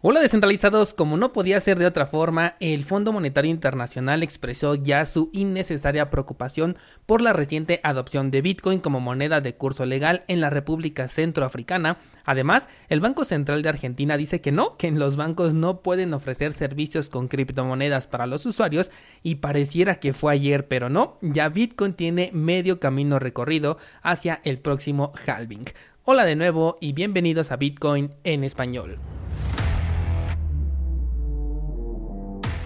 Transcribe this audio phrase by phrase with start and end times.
[0.00, 5.04] Hola descentralizados, como no podía ser de otra forma, el Fondo Monetario Internacional expresó ya
[5.04, 10.40] su innecesaria preocupación por la reciente adopción de Bitcoin como moneda de curso legal en
[10.40, 11.98] la República Centroafricana.
[12.24, 16.52] Además, el Banco Central de Argentina dice que no, que los bancos no pueden ofrecer
[16.52, 18.92] servicios con criptomonedas para los usuarios
[19.24, 24.60] y pareciera que fue ayer, pero no, ya Bitcoin tiene medio camino recorrido hacia el
[24.60, 25.64] próximo halving.
[26.04, 28.96] Hola de nuevo y bienvenidos a Bitcoin en español.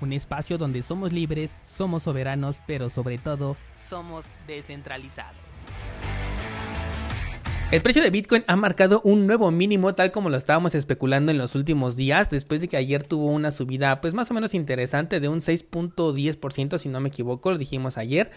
[0.00, 5.36] un espacio donde somos libres, somos soberanos, pero sobre todo somos descentralizados.
[7.72, 11.38] El precio de Bitcoin ha marcado un nuevo mínimo tal como lo estábamos especulando en
[11.38, 15.18] los últimos días, después de que ayer tuvo una subida pues más o menos interesante
[15.18, 18.30] de un 6.10% si no me equivoco, lo dijimos ayer.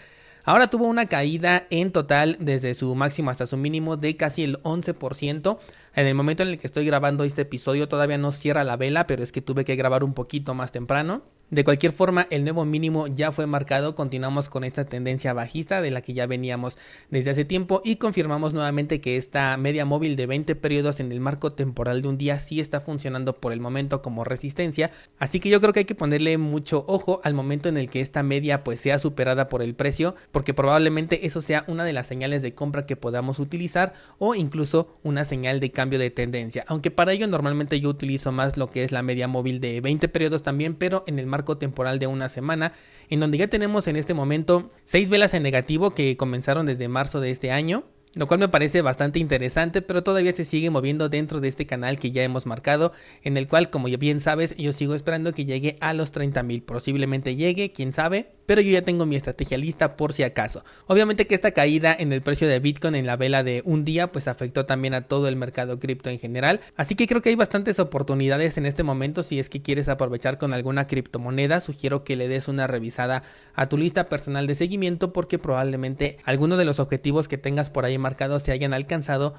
[0.44, 4.60] Ahora tuvo una caída en total desde su máximo hasta su mínimo de casi el
[4.62, 5.58] 11%.
[5.94, 9.06] En el momento en el que estoy grabando este episodio todavía no cierra la vela,
[9.06, 11.22] pero es que tuve que grabar un poquito más temprano.
[11.50, 15.90] De cualquier forma, el nuevo mínimo ya fue marcado, continuamos con esta tendencia bajista de
[15.90, 16.78] la que ya veníamos
[17.10, 21.18] desde hace tiempo y confirmamos nuevamente que esta media móvil de 20 periodos en el
[21.18, 25.48] marco temporal de un día sí está funcionando por el momento como resistencia, así que
[25.48, 28.62] yo creo que hay que ponerle mucho ojo al momento en el que esta media
[28.62, 32.54] pues sea superada por el precio, porque probablemente eso sea una de las señales de
[32.54, 37.26] compra que podamos utilizar o incluso una señal de cambio de tendencia, aunque para ello
[37.26, 41.04] normalmente yo utilizo más lo que es la media móvil de 20 periodos también, pero
[41.06, 42.74] en el marco temporal de una semana,
[43.08, 47.20] en donde ya tenemos en este momento seis velas en negativo que comenzaron desde marzo
[47.20, 51.40] de este año, lo cual me parece bastante interesante, pero todavía se sigue moviendo dentro
[51.40, 54.94] de este canal que ya hemos marcado, en el cual, como bien sabes, yo sigo
[54.94, 59.14] esperando que llegue a los 30.000, posiblemente llegue, quién sabe, pero yo ya tengo mi
[59.14, 60.64] estrategia lista por si acaso.
[60.88, 64.10] Obviamente que esta caída en el precio de Bitcoin en la vela de un día,
[64.10, 67.36] pues afectó también a todo el mercado cripto en general, así que creo que hay
[67.36, 72.16] bastantes oportunidades en este momento si es que quieres aprovechar con alguna criptomoneda, sugiero que
[72.16, 73.22] le des una revisada
[73.54, 77.84] a tu lista personal de seguimiento porque probablemente algunos de los objetivos que tengas por
[77.84, 79.34] ahí marcados se hayan alcanzado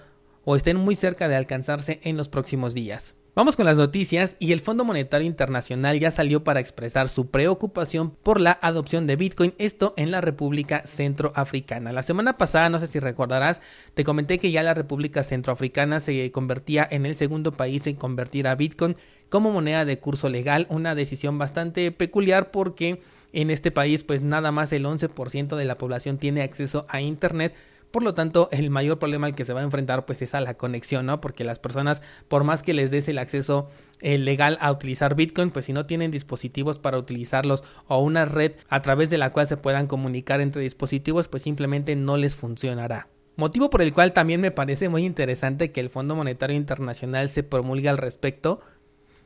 [0.46, 3.16] o estén muy cerca de alcanzarse en los próximos días.
[3.34, 8.12] Vamos con las noticias y el Fondo Monetario Internacional ya salió para expresar su preocupación
[8.12, 11.94] por la adopción de Bitcoin, esto en la República Centroafricana.
[11.94, 13.62] La semana pasada, no sé si recordarás,
[13.94, 18.50] te comenté que ya la República Centroafricana se convertía en el segundo país en convertir
[18.50, 18.98] a Bitcoin
[19.30, 23.02] como moneda de curso legal, una decisión bastante peculiar porque
[23.32, 27.56] en este país pues nada más el 11% de la población tiene acceso a Internet,
[27.92, 30.42] por lo tanto, el mayor problema al que se va a enfrentar pues es a
[30.42, 31.22] la conexión, ¿no?
[31.22, 33.70] Porque las personas, por más que les des el acceso
[34.00, 38.54] eh, legal a utilizar Bitcoin, pues si no tienen dispositivos para utilizarlos o una red
[38.70, 43.08] a través de la cual se puedan comunicar entre dispositivos, pues simplemente no les funcionará.
[43.36, 47.44] Motivo por el cual también me parece muy interesante que el Fondo Monetario Internacional se
[47.44, 48.62] promulgue al respecto,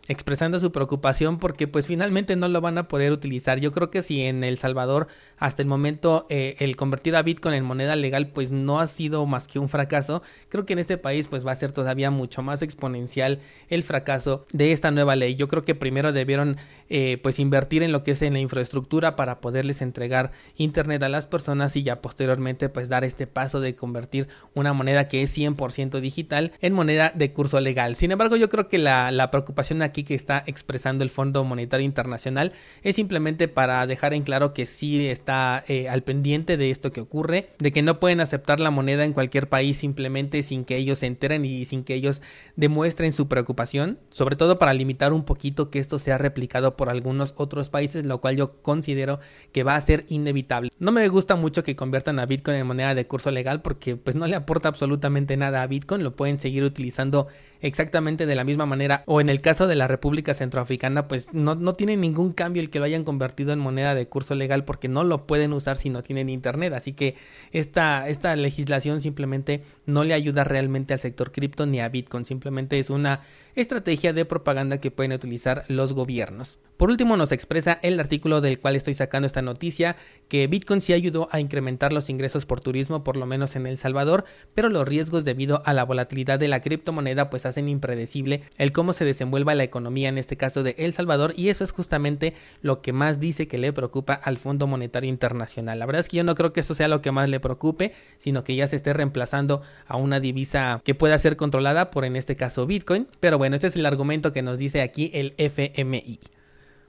[0.08, 3.60] expresando su preocupación porque pues finalmente no lo van a poder utilizar.
[3.60, 5.08] Yo creo que si en El Salvador
[5.38, 9.26] hasta el momento eh, el convertir a Bitcoin en moneda legal pues no ha sido
[9.26, 12.42] más que un fracaso, creo que en este país pues va a ser todavía mucho
[12.42, 13.40] más exponencial
[13.70, 15.36] el fracaso de esta nueva ley.
[15.36, 16.58] Yo creo que primero debieron
[16.90, 21.10] eh, pues invertir en lo que es en la infraestructura para poderles entregar internet a
[21.10, 25.38] las personas y ya posteriormente pues dar este paso de convertir una moneda que es
[25.38, 27.96] 100% digital en moneda de curso legal.
[27.96, 31.86] Sin embargo yo creo que la, la preocupación aquí que está expresando el Fondo Monetario
[31.86, 32.54] Internacional
[32.84, 37.02] es simplemente para dejar en claro que sí está eh, al pendiente de esto que
[37.02, 41.00] ocurre, de que no pueden aceptar la moneda en cualquier país simplemente sin que ellos
[41.00, 42.22] se enteren y sin que ellos
[42.56, 47.34] demuestren su preocupación, sobre todo para limitar un poquito que esto sea replicado por algunos
[47.38, 49.20] otros países, lo cual yo considero
[49.52, 50.72] que va a ser inevitable.
[50.80, 54.16] No me gusta mucho que conviertan a Bitcoin en moneda de curso legal porque pues
[54.16, 57.28] no le aporta absolutamente nada a Bitcoin, lo pueden seguir utilizando
[57.66, 61.56] exactamente de la misma manera o en el caso de la República Centroafricana pues no,
[61.56, 64.88] no tiene ningún cambio el que lo hayan convertido en moneda de curso legal porque
[64.88, 67.16] no lo pueden usar si no tienen internet así que
[67.52, 72.78] esta, esta legislación simplemente no le ayuda realmente al sector cripto ni a Bitcoin simplemente
[72.78, 73.22] es una
[73.56, 76.60] estrategia de propaganda que pueden utilizar los gobiernos.
[76.78, 79.96] Por último nos expresa el artículo del cual estoy sacando esta noticia
[80.28, 83.78] que Bitcoin sí ayudó a incrementar los ingresos por turismo por lo menos en El
[83.78, 88.72] Salvador, pero los riesgos debido a la volatilidad de la criptomoneda pues hacen impredecible el
[88.72, 92.34] cómo se desenvuelva la economía en este caso de El Salvador y eso es justamente
[92.62, 95.80] lo que más dice que le preocupa al Fondo Monetario Internacional.
[95.80, 97.94] La verdad es que yo no creo que eso sea lo que más le preocupe,
[98.18, 102.16] sino que ya se esté reemplazando a una divisa que pueda ser controlada por en
[102.16, 106.20] este caso Bitcoin, pero bueno, este es el argumento que nos dice aquí el FMI.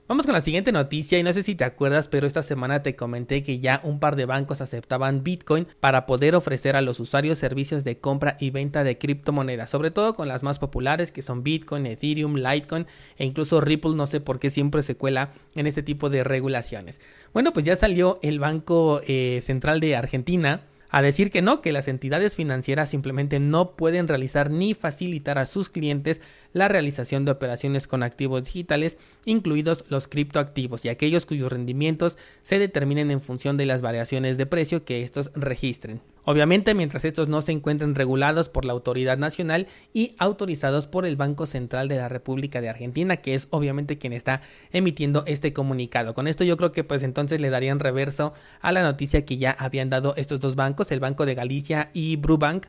[0.07, 2.95] Vamos con la siguiente noticia y no sé si te acuerdas, pero esta semana te
[2.95, 7.39] comenté que ya un par de bancos aceptaban Bitcoin para poder ofrecer a los usuarios
[7.39, 11.43] servicios de compra y venta de criptomonedas, sobre todo con las más populares que son
[11.43, 12.87] Bitcoin, Ethereum, Litecoin
[13.17, 17.01] e incluso Ripple, no sé por qué siempre se cuela en este tipo de regulaciones.
[17.33, 21.71] Bueno, pues ya salió el Banco eh, Central de Argentina a decir que no, que
[21.71, 26.21] las entidades financieras simplemente no pueden realizar ni facilitar a sus clientes
[26.53, 32.59] la realización de operaciones con activos digitales, incluidos los criptoactivos y aquellos cuyos rendimientos se
[32.59, 36.01] determinen en función de las variaciones de precio que estos registren.
[36.29, 41.15] Obviamente, mientras estos no se encuentren regulados por la autoridad nacional y autorizados por el
[41.15, 44.41] Banco Central de la República de Argentina, que es obviamente quien está
[44.73, 46.13] emitiendo este comunicado.
[46.13, 49.51] Con esto yo creo que pues entonces le darían reverso a la noticia que ya
[49.51, 52.65] habían dado estos dos bancos, el Banco de Galicia y Brubank,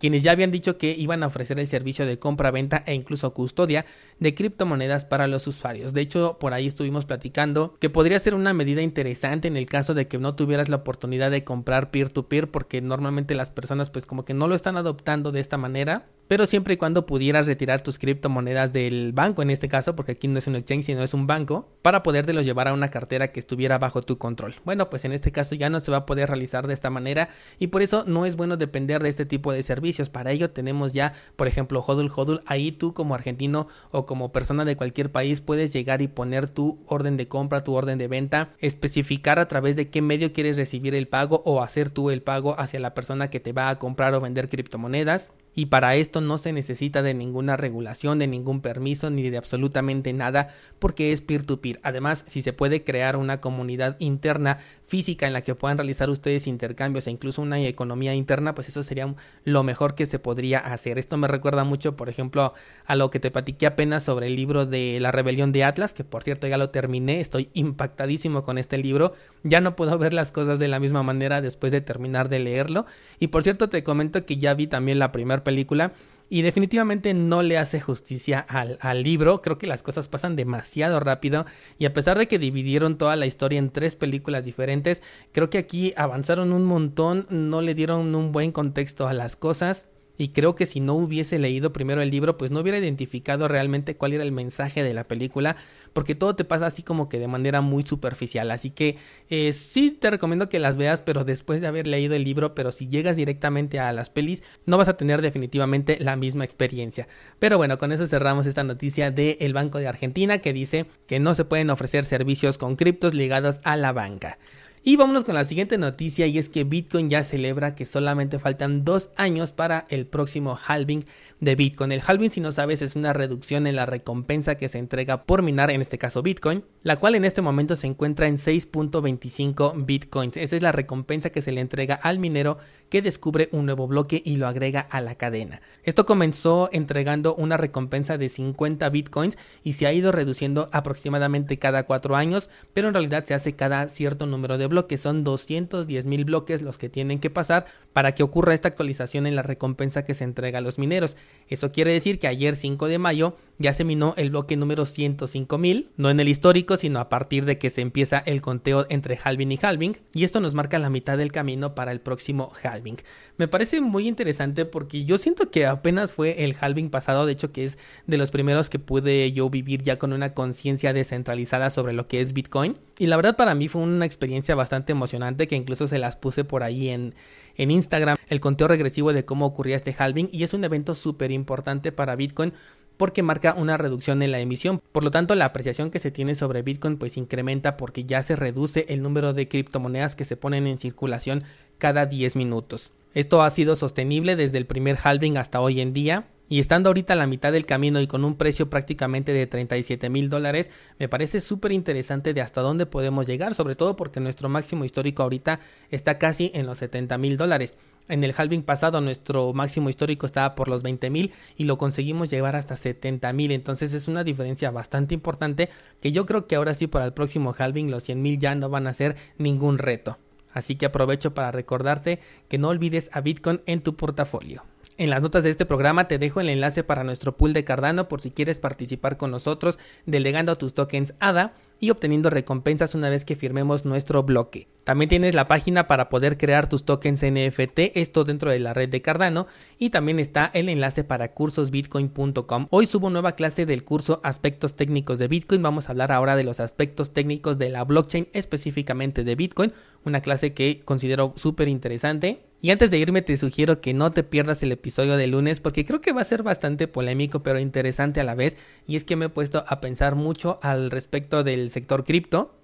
[0.00, 3.84] quienes ya habían dicho que iban a ofrecer el servicio de compra-venta e incluso custodia
[4.18, 5.92] de criptomonedas para los usuarios.
[5.92, 9.92] De hecho, por ahí estuvimos platicando que podría ser una medida interesante en el caso
[9.92, 14.24] de que no tuvieras la oportunidad de comprar peer-to-peer porque normalmente las personas pues como
[14.24, 17.98] que no lo están adoptando de esta manera pero siempre y cuando pudieras retirar tus
[17.98, 21.26] criptomonedas del banco, en este caso, porque aquí no es un exchange, sino es un
[21.26, 24.54] banco, para podértelos llevar a una cartera que estuviera bajo tu control.
[24.64, 27.30] Bueno, pues en este caso ya no se va a poder realizar de esta manera
[27.58, 30.08] y por eso no es bueno depender de este tipo de servicios.
[30.08, 32.42] Para ello tenemos ya, por ejemplo, Hodul Hodul.
[32.46, 36.78] Ahí tú como argentino o como persona de cualquier país puedes llegar y poner tu
[36.86, 40.94] orden de compra, tu orden de venta, especificar a través de qué medio quieres recibir
[40.94, 44.14] el pago o hacer tú el pago hacia la persona que te va a comprar
[44.14, 49.10] o vender criptomonedas y para esto no se necesita de ninguna regulación, de ningún permiso
[49.10, 51.80] ni de absolutamente nada porque es peer-to-peer.
[51.82, 56.46] Además, si se puede crear una comunidad interna física en la que puedan realizar ustedes
[56.46, 59.14] intercambios e incluso una economía interna, pues eso sería
[59.44, 60.98] lo mejor que se podría hacer.
[60.98, 62.54] Esto me recuerda mucho, por ejemplo,
[62.86, 66.04] a lo que te platiqué apenas sobre el libro de La rebelión de Atlas, que
[66.04, 69.12] por cierto ya lo terminé, estoy impactadísimo con este libro,
[69.42, 72.86] ya no puedo ver las cosas de la misma manera después de terminar de leerlo.
[73.18, 75.92] Y por cierto te comento que ya vi también la primera película
[76.32, 79.42] y definitivamente no le hace justicia al, al, libro.
[79.42, 81.44] Creo que las cosas pasan demasiado rápido
[81.76, 85.02] y a pesar de que dividieron toda la historia en tres películas diferentes,
[85.32, 89.88] creo que aquí avanzaron un montón, no le dieron un buen contexto a las cosas
[90.20, 93.96] y creo que si no hubiese leído primero el libro, pues no hubiera identificado realmente
[93.96, 95.56] cuál era el mensaje de la película,
[95.92, 98.50] porque todo te pasa así como que de manera muy superficial.
[98.50, 98.96] Así que
[99.28, 102.72] eh, sí te recomiendo que las veas, pero después de haber leído el libro, pero
[102.72, 107.08] si llegas directamente a las pelis, no vas a tener definitivamente la misma experiencia.
[107.38, 111.34] Pero bueno, con eso cerramos esta noticia del Banco de Argentina que dice que no
[111.34, 114.38] se pueden ofrecer servicios con criptos ligados a la banca.
[114.82, 118.82] Y vámonos con la siguiente noticia y es que Bitcoin ya celebra que solamente faltan
[118.82, 121.04] dos años para el próximo halving
[121.38, 121.92] de Bitcoin.
[121.92, 125.42] El halving, si no sabes, es una reducción en la recompensa que se entrega por
[125.42, 130.38] minar, en este caso Bitcoin, la cual en este momento se encuentra en 6.25 Bitcoins.
[130.38, 132.56] Esa es la recompensa que se le entrega al minero
[132.88, 135.62] que descubre un nuevo bloque y lo agrega a la cadena.
[135.84, 141.84] Esto comenzó entregando una recompensa de 50 bitcoins y se ha ido reduciendo aproximadamente cada
[141.84, 145.02] cuatro años, pero en realidad se hace cada cierto número de bloques.
[145.02, 149.36] Son 210 mil bloques los que tienen que pasar para que ocurra esta actualización en
[149.36, 151.16] la recompensa que se entrega a los mineros.
[151.48, 155.88] Eso quiere decir que ayer 5 de mayo ya se minó el bloque número 105.000,
[155.98, 159.52] no en el histórico, sino a partir de que se empieza el conteo entre halving
[159.52, 162.96] y halving, y esto nos marca la mitad del camino para el próximo halving.
[163.36, 167.52] Me parece muy interesante porque yo siento que apenas fue el halving pasado, de hecho
[167.52, 171.92] que es de los primeros que pude yo vivir ya con una conciencia descentralizada sobre
[171.92, 175.56] lo que es Bitcoin, y la verdad para mí fue una experiencia bastante emocionante que
[175.56, 177.14] incluso se las puse por ahí en
[177.56, 181.30] en Instagram el conteo regresivo de cómo ocurría este halving y es un evento súper
[181.30, 182.52] importante para Bitcoin
[182.96, 184.80] porque marca una reducción en la emisión.
[184.92, 188.36] Por lo tanto, la apreciación que se tiene sobre Bitcoin pues incrementa porque ya se
[188.36, 191.42] reduce el número de criptomonedas que se ponen en circulación
[191.78, 192.92] cada 10 minutos.
[193.14, 196.28] Esto ha sido sostenible desde el primer halving hasta hoy en día.
[196.52, 200.10] Y estando ahorita a la mitad del camino y con un precio prácticamente de 37
[200.10, 204.48] mil dólares, me parece súper interesante de hasta dónde podemos llegar, sobre todo porque nuestro
[204.48, 205.60] máximo histórico ahorita
[205.92, 207.76] está casi en los 70 mil dólares.
[208.08, 212.30] En el halving pasado nuestro máximo histórico estaba por los 20 mil y lo conseguimos
[212.30, 213.52] llevar hasta 70 mil.
[213.52, 215.68] Entonces es una diferencia bastante importante
[216.02, 218.68] que yo creo que ahora sí para el próximo halving los 100 mil ya no
[218.68, 220.18] van a ser ningún reto.
[220.52, 224.64] Así que aprovecho para recordarte que no olvides a Bitcoin en tu portafolio.
[225.00, 228.06] En las notas de este programa te dejo el enlace para nuestro pool de Cardano
[228.06, 233.24] por si quieres participar con nosotros delegando tus tokens ADA y obteniendo recompensas una vez
[233.24, 234.68] que firmemos nuestro bloque.
[234.84, 238.90] También tienes la página para poder crear tus tokens NFT, esto dentro de la red
[238.90, 239.46] de Cardano,
[239.78, 242.66] y también está el enlace para cursosbitcoin.com.
[242.68, 245.62] Hoy subo nueva clase del curso Aspectos técnicos de Bitcoin.
[245.62, 249.72] Vamos a hablar ahora de los aspectos técnicos de la blockchain, específicamente de Bitcoin,
[250.04, 252.40] una clase que considero súper interesante.
[252.62, 255.86] Y antes de irme te sugiero que no te pierdas el episodio de lunes porque
[255.86, 259.16] creo que va a ser bastante polémico pero interesante a la vez y es que
[259.16, 262.59] me he puesto a pensar mucho al respecto del sector cripto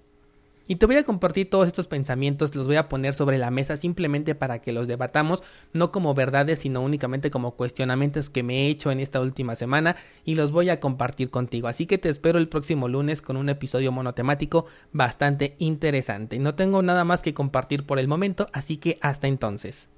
[0.69, 3.77] y te voy a compartir todos estos pensamientos, los voy a poner sobre la mesa
[3.77, 5.43] simplemente para que los debatamos,
[5.73, 9.97] no como verdades, sino únicamente como cuestionamientos que me he hecho en esta última semana
[10.25, 11.69] y los voy a compartir contigo.
[11.69, 16.39] Así que te espero el próximo lunes con un episodio monotemático bastante interesante.
[16.39, 19.89] No tengo nada más que compartir por el momento, así que hasta entonces.